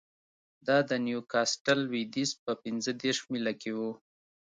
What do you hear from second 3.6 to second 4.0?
کې و